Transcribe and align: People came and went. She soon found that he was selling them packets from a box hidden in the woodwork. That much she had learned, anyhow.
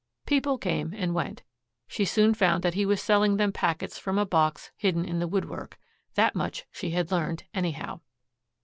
People 0.25 0.57
came 0.57 0.95
and 0.95 1.13
went. 1.13 1.43
She 1.87 2.05
soon 2.05 2.33
found 2.33 2.63
that 2.63 2.73
he 2.73 2.87
was 2.87 2.99
selling 2.99 3.37
them 3.37 3.51
packets 3.51 3.99
from 3.99 4.17
a 4.17 4.25
box 4.25 4.71
hidden 4.75 5.05
in 5.05 5.19
the 5.19 5.27
woodwork. 5.27 5.77
That 6.15 6.33
much 6.33 6.65
she 6.71 6.89
had 6.89 7.11
learned, 7.11 7.43
anyhow. 7.53 7.99